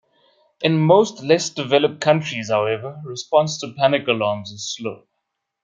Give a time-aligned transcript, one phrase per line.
[0.61, 5.03] In most less developed countries however, response to panic alarms are slow.